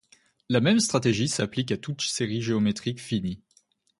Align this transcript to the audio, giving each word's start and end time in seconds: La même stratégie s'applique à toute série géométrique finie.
La 0.49 0.61
même 0.61 0.79
stratégie 0.79 1.27
s'applique 1.27 1.71
à 1.71 1.77
toute 1.77 2.01
série 2.01 2.41
géométrique 2.41 2.99
finie. 2.99 3.39